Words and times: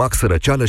Max 0.00 0.20
Răceală 0.20 0.64